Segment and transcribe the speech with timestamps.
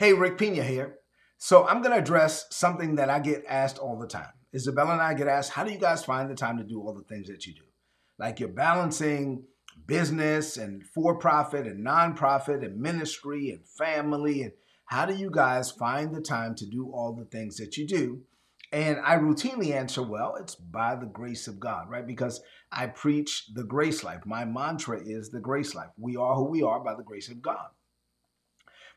[0.00, 0.94] Hey, Rick Pina here.
[1.36, 4.32] So I'm going to address something that I get asked all the time.
[4.54, 6.94] Isabella and I get asked, how do you guys find the time to do all
[6.94, 7.64] the things that you do?
[8.18, 9.44] Like you're balancing
[9.86, 14.40] business and for profit and nonprofit and ministry and family.
[14.40, 14.52] And
[14.86, 18.22] how do you guys find the time to do all the things that you do?
[18.72, 22.06] And I routinely answer, well, it's by the grace of God, right?
[22.06, 22.40] Because
[22.72, 24.24] I preach the grace life.
[24.24, 25.90] My mantra is the grace life.
[25.98, 27.68] We are who we are by the grace of God.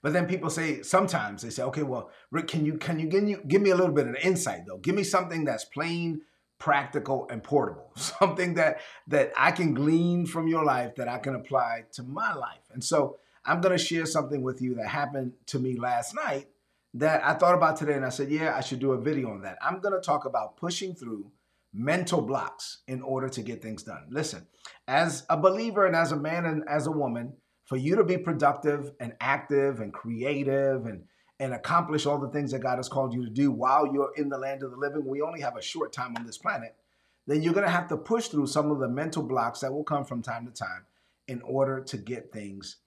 [0.04, 3.28] But then people say sometimes they say, okay, well, Rick, can you can you give,
[3.28, 4.78] you give me a little bit of insight though?
[4.78, 6.22] Give me something that's plain,
[6.60, 7.92] practical, and portable.
[7.96, 12.34] Something that that I can glean from your life that I can apply to my
[12.34, 12.70] life.
[12.72, 16.50] And so I'm gonna share something with you that happened to me last night
[16.96, 19.42] that I thought about today and I said, yeah, I should do a video on
[19.44, 19.58] that.
[19.62, 21.32] I'm gonna talk about pushing through
[21.74, 24.08] mental blocks in order to get things done.
[24.10, 24.48] Listen,
[24.86, 27.34] as a believer and as a man and as a woman,
[27.66, 31.04] for you to be productive and active and creative and
[31.40, 34.30] and accomplish all the things that God has called you to do while you're in
[34.30, 36.76] the land of the living, we only have a short time on this planet,
[37.28, 39.84] then you're going to have to push through some of the mental blocks that will
[39.84, 40.86] come from time to time
[41.28, 42.78] in order to get things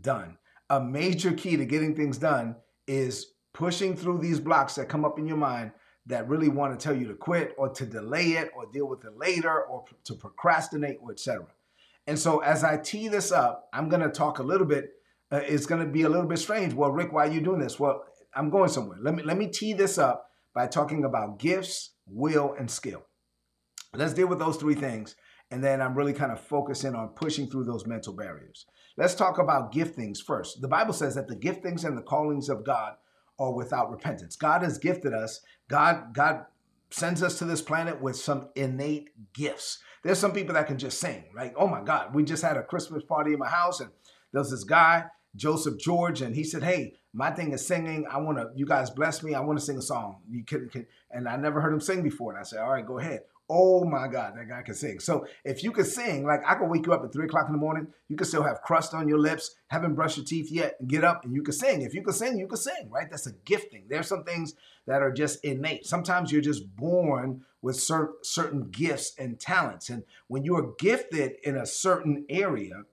[0.00, 0.36] done.
[0.70, 2.56] A major key to getting things done
[2.86, 5.72] is pushing through these blocks that come up in your mind
[6.06, 9.04] that really want to tell you to quit or to delay it or deal with
[9.04, 11.46] it later or to procrastinate or etc.
[12.06, 14.90] And so as I tee this up, I'm going to talk a little bit.
[15.30, 16.74] Uh, it's going to be a little bit strange.
[16.74, 17.80] Well, Rick, why are you doing this?
[17.80, 18.98] Well, I'm going somewhere.
[19.00, 23.06] Let me let me tee this up by talking about gifts, will, and skill.
[23.94, 25.14] Let's deal with those three things,
[25.50, 28.66] and then I'm really kind of focusing on pushing through those mental barriers.
[28.96, 30.60] Let's talk about giftings first.
[30.60, 32.94] The Bible says that the giftings and the callings of God
[33.38, 34.36] are without repentance.
[34.36, 35.40] God has gifted us.
[35.68, 36.44] God God
[36.94, 39.80] sends us to this planet with some innate gifts.
[40.04, 41.24] There's some people that can just sing.
[41.34, 43.90] Like, oh my God, we just had a Christmas party in my house, and
[44.32, 48.06] there's this guy, Joseph George, and he said, Hey, my thing is singing.
[48.08, 49.34] I want to, you guys bless me.
[49.34, 50.20] I want to sing a song.
[50.30, 52.30] You can, can, and I never heard him sing before.
[52.30, 53.22] And I said, All right, go ahead.
[53.48, 55.00] Oh my God, that guy can sing.
[55.00, 57.52] So if you can sing, like I can wake you up at three o'clock in
[57.52, 60.76] the morning, you can still have crust on your lips, haven't brushed your teeth yet,
[60.80, 61.82] and get up and you can sing.
[61.82, 63.10] If you can sing, you can sing, right?
[63.10, 63.84] That's a gifting.
[63.90, 64.54] There's some things
[64.86, 65.86] that are just innate.
[65.86, 69.90] Sometimes you're just born with cer- certain gifts and talents.
[69.90, 72.84] And when you are gifted in a certain area,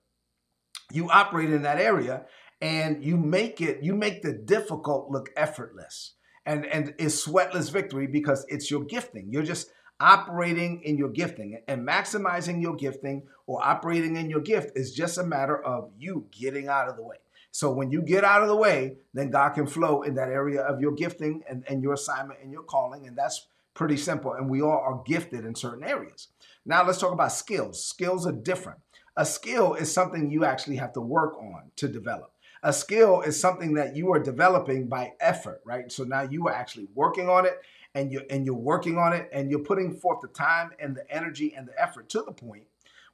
[0.91, 2.25] you operate in that area
[2.59, 6.15] and you make it, you make the difficult look effortless.
[6.45, 9.29] And, and it's sweatless victory because it's your gifting.
[9.31, 9.69] You're just
[10.01, 15.19] operating in your gifting and maximizing your gifting or operating in your gift is just
[15.19, 17.17] a matter of you getting out of the way.
[17.51, 20.61] So when you get out of the way, then God can flow in that area
[20.61, 23.05] of your gifting and, and your assignment and your calling.
[23.05, 24.33] And that's pretty simple.
[24.33, 26.29] And we all are gifted in certain areas.
[26.65, 27.83] Now let's talk about skills.
[27.83, 28.79] Skills are different.
[29.17, 32.31] A skill is something you actually have to work on to develop.
[32.63, 35.91] A skill is something that you are developing by effort, right?
[35.91, 37.59] So now you are actually working on it
[37.95, 41.09] and you're and you're working on it and you're putting forth the time and the
[41.09, 42.63] energy and the effort to the point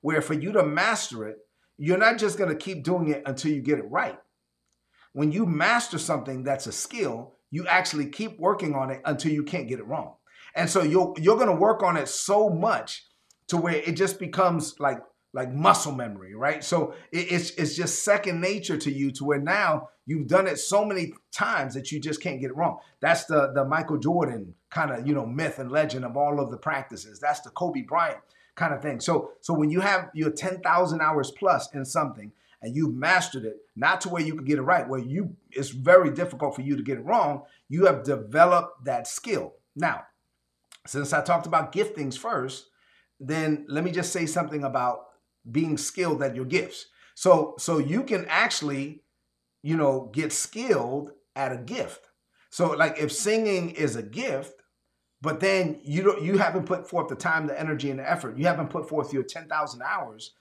[0.01, 1.39] where for you to master it,
[1.77, 4.19] you're not just going to keep doing it until you get it right.
[5.13, 9.43] When you master something that's a skill, you actually keep working on it until you
[9.43, 10.13] can't get it wrong.
[10.55, 13.05] And so you're you're going to work on it so much
[13.47, 14.99] to where it just becomes like
[15.37, 16.63] like muscle memory, right?
[16.63, 20.57] So it, it's it's just second nature to you to where now you've done it
[20.57, 22.79] so many times that you just can't get it wrong.
[23.01, 26.49] That's the the Michael Jordan kind of you know myth and legend of all of
[26.49, 27.19] the practices.
[27.19, 28.17] That's the Kobe Bryant
[28.55, 28.99] kind of thing.
[28.99, 32.31] So so when you have your ten thousand hours plus in something
[32.63, 35.69] and you've mastered it, not to where you can get it right, where you it's
[35.69, 37.43] very difficult for you to get it wrong.
[37.69, 39.53] You have developed that skill.
[39.75, 40.05] Now,
[40.87, 42.71] since I talked about giftings first,
[43.19, 45.06] then let me just say something about
[45.51, 46.87] being skilled at your gifts.
[47.15, 49.03] So so you can actually,
[49.63, 52.07] you know, get skilled at a gift.
[52.49, 54.61] So like if singing is a gift,
[55.21, 58.37] but then you don't you haven't put forth the time, the energy, and the effort.
[58.37, 60.33] You haven't put forth your 10,000 hours,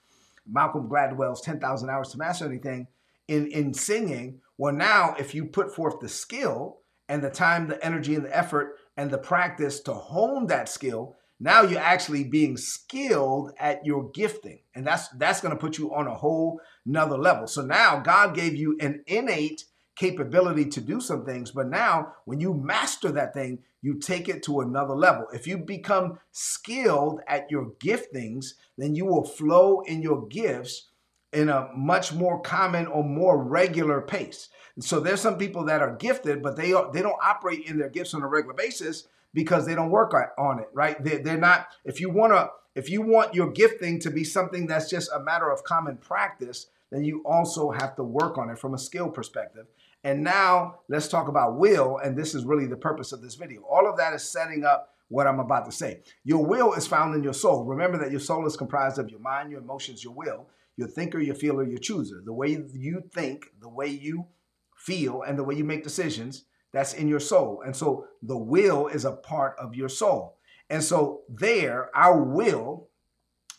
[0.45, 2.87] Malcolm Gladwell's 10,000 hours to master anything
[3.27, 4.41] in, in singing.
[4.57, 6.79] Well, now if you put forth the skill
[7.09, 11.15] and the time, the energy, and the effort and the practice to hone that skill,
[11.39, 14.59] now you're actually being skilled at your gifting.
[14.73, 17.47] And that's that's going to put you on a whole nother level.
[17.47, 22.39] So now God gave you an innate capability to do some things, but now when
[22.39, 25.25] you master that thing, you take it to another level.
[25.33, 30.89] If you become skilled at your giftings, then you will flow in your gifts
[31.33, 34.49] in a much more common or more regular pace.
[34.79, 37.89] so there's some people that are gifted, but they are, they don't operate in their
[37.89, 41.01] gifts on a regular basis because they don't work on it, right?
[41.03, 44.67] They, they're not, if you want to, if you want your gifting to be something
[44.67, 48.59] that's just a matter of common practice, then you also have to work on it
[48.59, 49.65] from a skill perspective.
[50.03, 51.97] And now let's talk about will.
[51.97, 53.61] And this is really the purpose of this video.
[53.61, 56.01] All of that is setting up what I'm about to say.
[56.23, 57.65] Your will is found in your soul.
[57.65, 61.19] Remember that your soul is comprised of your mind, your emotions, your will, your thinker,
[61.19, 62.21] your feeler, your chooser.
[62.23, 64.27] The way you think, the way you
[64.75, 66.45] feel, and the way you make decisions,
[66.77, 67.63] that's in your soul.
[67.65, 70.37] And so the will is a part of your soul.
[70.69, 72.89] And so there, our will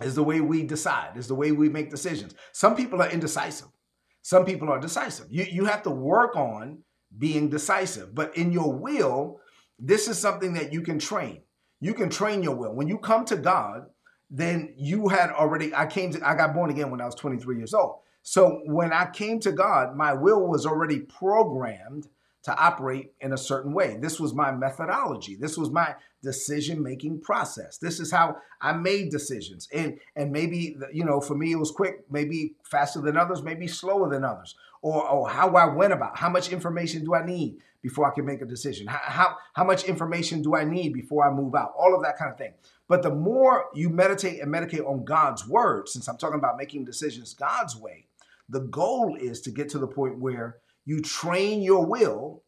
[0.01, 2.37] is the way we decide, is the way we make decisions.
[2.53, 3.67] Some people are indecisive.
[4.23, 5.27] Some people are decisive.
[5.31, 6.85] You, you have to work on
[7.19, 8.15] being decisive.
[8.15, 9.41] But in your will,
[9.81, 11.41] this is something that you can train.
[11.81, 12.73] You can train your will.
[12.73, 13.87] When you come to God,
[14.31, 17.57] then you had already, I came to, I got born again when I was 23
[17.57, 17.97] years old.
[18.23, 22.07] So when I came to God, my will was already programmed
[22.45, 23.99] to operate in a certain way.
[24.01, 25.37] This was my methodology.
[25.37, 27.79] This was my decision making process.
[27.79, 29.69] This is how I made decisions.
[29.73, 33.67] And and maybe you know, for me it was quick, maybe faster than others, maybe
[33.67, 34.55] slower than others.
[34.83, 38.25] Or or how I went about, how much information do I need before I can
[38.25, 38.87] make a decision?
[38.87, 41.73] How how, how much information do I need before I move out?
[41.77, 42.53] All of that kind of thing.
[42.87, 46.85] But the more you meditate and meditate on God's word, since I'm talking about making
[46.85, 48.07] decisions God's way,
[48.49, 50.57] the goal is to get to the point where
[50.89, 52.45] you train your will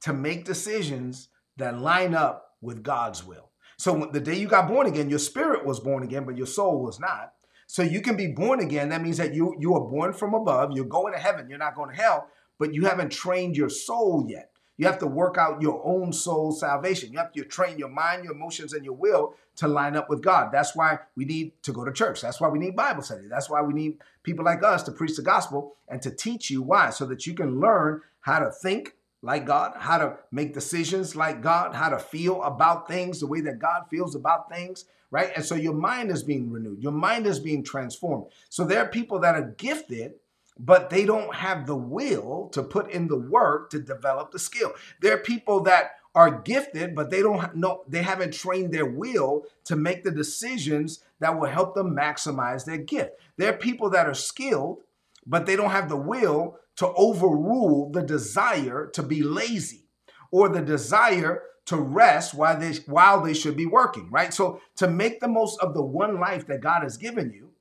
[0.00, 1.28] to make decisions
[1.58, 3.50] that line up with God's will.
[3.76, 6.82] So the day you got born again, your spirit was born again, but your soul
[6.82, 7.34] was not.
[7.66, 8.88] So you can be born again.
[8.88, 10.70] That means that you you are born from above.
[10.72, 11.50] You're going to heaven.
[11.50, 12.28] You're not going to hell,
[12.58, 14.51] but you haven't trained your soul yet.
[14.82, 17.12] You have to work out your own soul salvation.
[17.12, 20.22] You have to train your mind, your emotions, and your will to line up with
[20.22, 20.50] God.
[20.50, 22.20] That's why we need to go to church.
[22.20, 23.28] That's why we need Bible study.
[23.30, 26.62] That's why we need people like us to preach the gospel and to teach you
[26.62, 31.14] why, so that you can learn how to think like God, how to make decisions
[31.14, 35.30] like God, how to feel about things the way that God feels about things, right?
[35.36, 38.32] And so your mind is being renewed, your mind is being transformed.
[38.48, 40.14] So there are people that are gifted
[40.58, 44.72] but they don't have the will to put in the work to develop the skill.
[45.00, 49.44] There are people that are gifted, but they don't know they haven't trained their will
[49.64, 53.12] to make the decisions that will help them maximize their gift.
[53.38, 54.82] There are people that are skilled,
[55.26, 59.86] but they don't have the will to overrule the desire to be lazy
[60.30, 64.34] or the desire to rest while they while they should be working, right?
[64.34, 67.52] So to make the most of the one life that God has given you,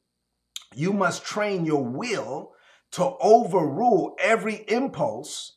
[0.76, 2.54] you must train your will
[2.92, 5.54] to overrule every impulse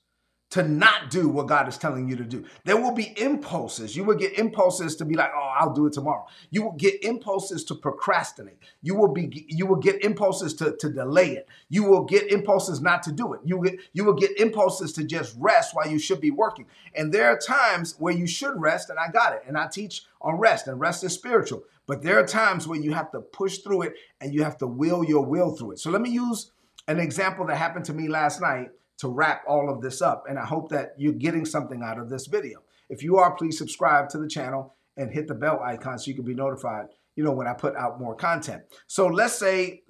[0.54, 2.44] to not do what God is telling you to do.
[2.64, 3.96] There will be impulses.
[3.96, 7.02] You will get impulses to be like, "Oh, I'll do it tomorrow." You will get
[7.02, 8.58] impulses to procrastinate.
[8.80, 11.48] You will be you will get impulses to, to delay it.
[11.70, 13.40] You will get impulses not to do it.
[13.44, 16.66] You get you will get impulses to just rest while you should be working.
[16.94, 19.42] And there are times where you should rest and I got it.
[19.48, 21.64] And I teach on rest and rest is spiritual.
[21.88, 24.68] But there are times where you have to push through it and you have to
[24.68, 25.80] will your will through it.
[25.80, 26.52] So let me use
[26.88, 30.24] an example that happened to me last night to wrap all of this up.
[30.28, 32.62] And I hope that you're getting something out of this video.
[32.88, 36.14] If you are, please subscribe to the channel and hit the bell icon so you
[36.14, 36.86] can be notified,
[37.16, 38.62] you know, when I put out more content.
[38.86, 39.82] So let's say,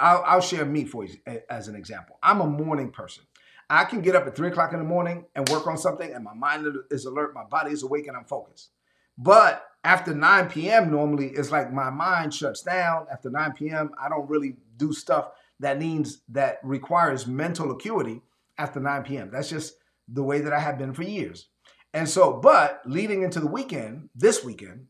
[0.00, 1.16] I'll, I'll share me for you
[1.50, 2.16] as an example.
[2.22, 3.24] I'm a morning person.
[3.70, 6.24] I can get up at three o'clock in the morning and work on something and
[6.24, 8.70] my mind is alert, my body is awake and I'm focused.
[9.18, 10.90] But after 9 p.m.
[10.90, 13.06] normally it's like my mind shuts down.
[13.12, 13.90] After 9 p.m.
[14.00, 18.22] I don't really do stuff that needs that requires mental acuity
[18.56, 19.30] after 9 p.m.
[19.32, 19.74] That's just
[20.08, 21.48] the way that I have been for years.
[21.94, 24.86] And so, but leading into the weekend, this weekend,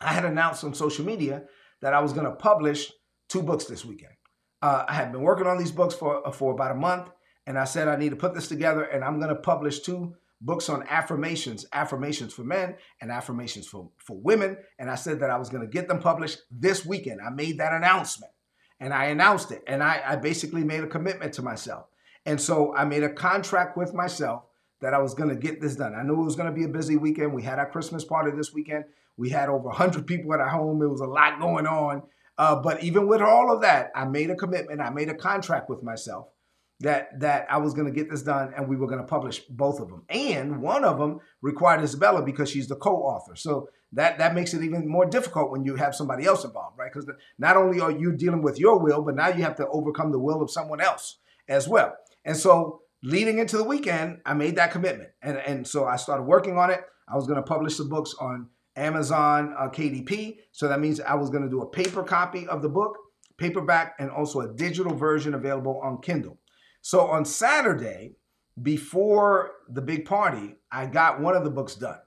[0.00, 1.44] I had announced on social media
[1.80, 2.90] that I was going to publish
[3.28, 4.12] two books this weekend.
[4.62, 7.10] Uh, I had been working on these books for uh, for about a month,
[7.46, 10.14] and I said I need to put this together, and I'm going to publish two
[10.40, 14.56] books on affirmations, affirmations for men and affirmations for, for women.
[14.78, 17.20] And I said that I was going to get them published this weekend.
[17.26, 18.32] I made that announcement
[18.80, 19.62] and I announced it.
[19.66, 21.86] And I, I basically made a commitment to myself.
[22.24, 24.44] And so I made a contract with myself
[24.80, 25.94] that I was going to get this done.
[25.94, 27.32] I knew it was going to be a busy weekend.
[27.32, 28.84] We had our Christmas party this weekend.
[29.16, 30.82] We had over 100 people at our home.
[30.82, 32.02] It was a lot going on.
[32.36, 34.82] Uh, but even with all of that, I made a commitment.
[34.82, 36.28] I made a contract with myself
[36.80, 39.40] that that I was going to get this done and we were going to publish
[39.48, 40.02] both of them.
[40.08, 43.36] And one of them required Isabella because she's the co-author.
[43.36, 46.92] So that that makes it even more difficult when you have somebody else involved, right?
[46.92, 50.12] Because not only are you dealing with your will, but now you have to overcome
[50.12, 51.18] the will of someone else
[51.48, 51.94] as well.
[52.24, 55.10] And so leading into the weekend, I made that commitment.
[55.22, 56.80] And and so I started working on it.
[57.08, 60.38] I was going to publish the books on Amazon uh, KDP.
[60.52, 62.98] So that means I was going to do a paper copy of the book,
[63.38, 66.38] paperback, and also a digital version available on Kindle.
[66.86, 68.12] So on Saturday,
[68.62, 71.98] before the big party, I got one of the books done.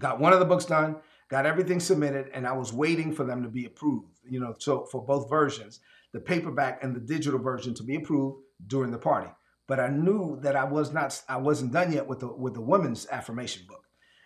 [0.00, 0.96] Got one of the books done,
[1.28, 4.84] got everything submitted, and I was waiting for them to be approved, you know, so
[4.86, 5.78] for both versions.
[6.12, 9.30] the paperback and the digital version to be approved during the party.
[9.68, 12.60] But I knew that I was not I wasn't done yet with the with the
[12.60, 13.84] women's affirmation book.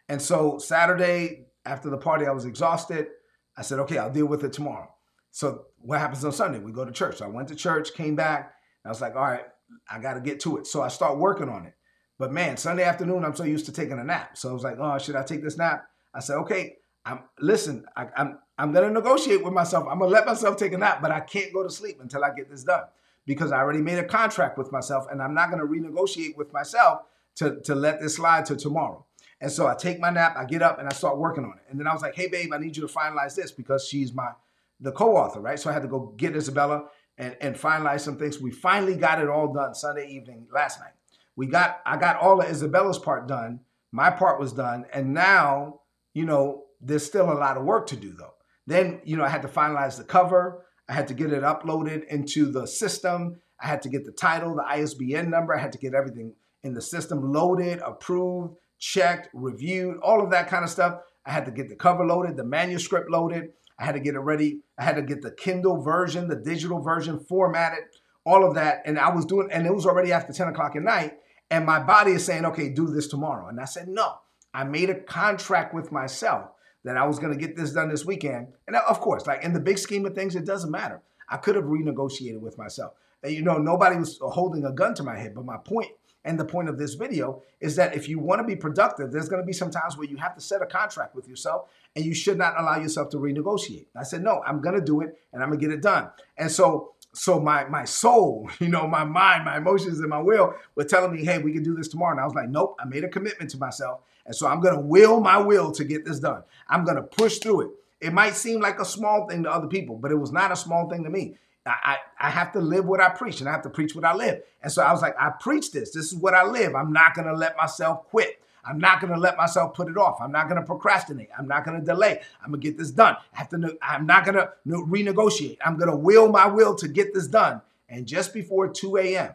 [0.09, 3.09] And so Saturday after the party, I was exhausted.
[3.55, 4.89] I said, okay, I'll deal with it tomorrow.
[5.31, 6.59] So what happens on Sunday?
[6.59, 7.19] We go to church.
[7.19, 8.55] So I went to church, came back,
[8.85, 9.45] I was like, all right,
[9.91, 10.67] I got to get to it.
[10.67, 11.75] So I start working on it.
[12.19, 14.37] But man, Sunday afternoon, I'm so used to taking a nap.
[14.37, 15.87] So I was like, oh, should I take this nap?
[16.15, 19.87] I said, okay, I'm listen, I, I'm I'm gonna negotiate with myself.
[19.91, 22.33] I'm gonna let myself take a nap, but I can't go to sleep until I
[22.33, 22.85] get this done
[23.27, 27.01] because I already made a contract with myself, and I'm not gonna renegotiate with myself
[27.37, 29.05] to to let this slide to tomorrow.
[29.41, 31.65] And so I take my nap, I get up, and I start working on it.
[31.69, 34.15] And then I was like, hey babe, I need you to finalize this because she's
[34.15, 34.31] my
[34.79, 35.59] the co-author, right?
[35.59, 36.85] So I had to go get Isabella
[37.19, 38.41] and, and finalize some things.
[38.41, 40.93] We finally got it all done Sunday evening last night.
[41.37, 43.61] We got I got all of Isabella's part done.
[43.91, 45.81] My part was done, and now
[46.15, 48.35] you know there's still a lot of work to do though.
[48.67, 50.67] Then you know I had to finalize the cover.
[50.89, 53.41] I had to get it uploaded into the system.
[53.61, 55.57] I had to get the title, the ISBN number.
[55.57, 60.49] I had to get everything in the system loaded, approved, checked, reviewed, all of that
[60.49, 60.99] kind of stuff.
[61.25, 63.51] I had to get the cover loaded, the manuscript loaded.
[63.83, 64.61] I had to get it ready.
[64.79, 67.81] I had to get the Kindle version, the digital version formatted,
[68.25, 68.83] all of that.
[68.87, 71.15] And I was doing, and it was already after 10 o'clock at night.
[71.51, 73.49] And my body is saying, okay, do this tomorrow.
[73.49, 74.19] And I said, no.
[74.55, 76.51] I made a contract with myself
[76.85, 78.53] that I was going to get this done this weekend.
[78.69, 81.03] And of course, like in the big scheme of things, it doesn't matter.
[81.29, 82.93] I could have renegotiated with myself.
[83.25, 85.35] And, you know, nobody was holding a gun to my head.
[85.35, 85.91] But my point
[86.25, 89.29] and the point of this video is that if you want to be productive, there's
[89.29, 92.05] going to be some times where you have to set a contract with yourself and
[92.05, 93.87] you should not allow yourself to renegotiate.
[93.97, 96.11] I said, no, I'm going to do it and I'm going to get it done.
[96.39, 100.55] And so, so my, my soul, you know, my mind, my emotions and my will
[100.77, 102.13] were telling me, hey, we can do this tomorrow.
[102.13, 104.01] And I was like, nope, I made a commitment to myself.
[104.25, 106.45] And so I'm going to will my will to get this done.
[106.69, 107.71] I'm going to push through it.
[108.01, 110.57] It might seem like a small thing to other people, but it was not a
[110.57, 111.37] small thing to me.
[111.65, 114.15] I, I have to live what I preach and I have to preach what I
[114.15, 114.43] live.
[114.63, 115.93] And so I was like, I preach this.
[115.93, 116.75] This is what I live.
[116.75, 118.43] I'm not going to let myself quit.
[118.65, 120.21] I'm not going to let myself put it off.
[120.21, 121.29] I'm not going to procrastinate.
[121.37, 122.21] I'm not going to delay.
[122.43, 123.17] I'm going to get this done.
[123.35, 125.59] I have to, I'm not going to renegotiate.
[125.65, 127.61] I'm going to will my will to get this done.
[127.89, 129.35] And just before 2 a.m.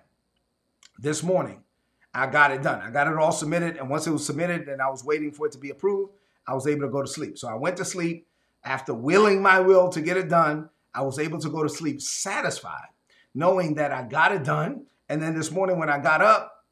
[0.98, 1.62] this morning,
[2.14, 2.82] I got it done.
[2.82, 3.78] I got it all submitted.
[3.78, 6.14] And once it was submitted and I was waiting for it to be approved,
[6.48, 7.38] I was able to go to sleep.
[7.38, 8.28] So I went to sleep
[8.64, 10.70] after willing my will to get it done.
[10.94, 12.88] I was able to go to sleep satisfied,
[13.34, 14.86] knowing that I got it done.
[15.10, 16.66] And then this morning, when I got up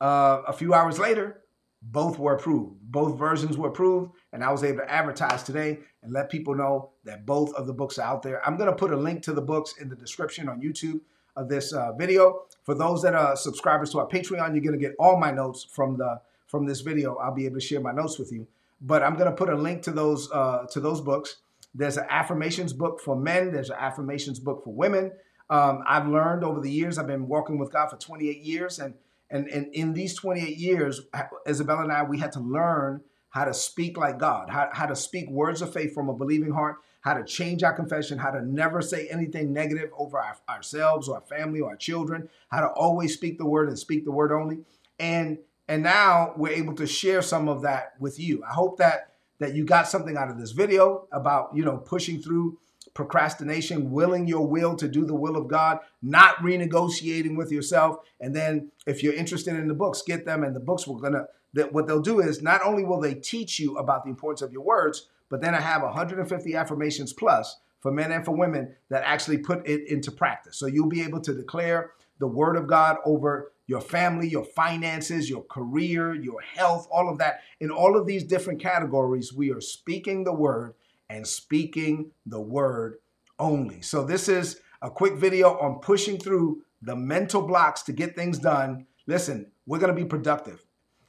[0.00, 1.42] uh, a few hours later,
[1.82, 2.76] both were approved.
[2.82, 6.90] Both versions were approved, and I was able to advertise today and let people know
[7.04, 8.46] that both of the books are out there.
[8.46, 11.00] I'm going to put a link to the books in the description on YouTube
[11.34, 12.42] of this uh, video.
[12.62, 15.64] For those that are subscribers to our Patreon, you're going to get all my notes
[15.64, 17.16] from the from this video.
[17.16, 18.46] I'll be able to share my notes with you.
[18.82, 21.38] But I'm going to put a link to those uh, to those books.
[21.74, 23.52] There's an affirmations book for men.
[23.52, 25.12] There's an affirmations book for women.
[25.50, 26.98] Um, I've learned over the years.
[26.98, 28.94] I've been walking with God for 28 years, and
[29.32, 31.00] and, and in these 28 years,
[31.48, 33.00] Isabella and I, we had to learn
[33.30, 36.52] how to speak like God, how, how to speak words of faith from a believing
[36.52, 41.08] heart, how to change our confession, how to never say anything negative over our, ourselves
[41.08, 44.12] or our family or our children, how to always speak the word and speak the
[44.12, 44.58] word only.
[45.00, 48.44] And and now we're able to share some of that with you.
[48.44, 49.11] I hope that
[49.42, 52.58] that you got something out of this video about, you know, pushing through
[52.94, 57.96] procrastination, willing your will to do the will of God, not renegotiating with yourself.
[58.20, 60.44] And then if you're interested in the books, get them.
[60.44, 63.58] And the books will gonna that what they'll do is not only will they teach
[63.58, 67.90] you about the importance of your words, but then I have 150 affirmations plus for
[67.90, 70.56] men and for women that actually put it into practice.
[70.56, 75.30] So you'll be able to declare the word of God over your family, your finances,
[75.30, 77.40] your career, your health, all of that.
[77.58, 80.74] In all of these different categories, we are speaking the word
[81.08, 82.98] and speaking the word
[83.38, 83.80] only.
[83.80, 88.38] So, this is a quick video on pushing through the mental blocks to get things
[88.38, 88.86] done.
[89.06, 90.66] Listen, we're going to be productive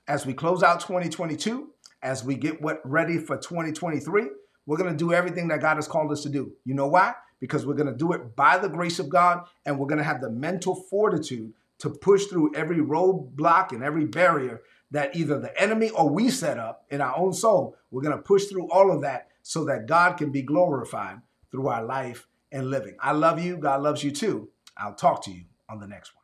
[0.07, 1.69] as we close out 2022,
[2.01, 4.29] as we get what ready for 2023.
[4.65, 6.53] We're going to do everything that God has called us to do.
[6.63, 7.13] You know why?
[7.41, 10.05] Because we're going to do it by the grace of God and we're going to
[10.05, 11.51] have the mental fortitude
[11.83, 14.61] to push through every roadblock and every barrier
[14.91, 17.75] that either the enemy or we set up in our own soul.
[17.91, 21.19] We're going to push through all of that so that God can be glorified
[21.51, 22.95] through our life and living.
[23.01, 23.57] I love you.
[23.57, 24.47] God loves you too.
[24.77, 26.22] I'll talk to you on the next one.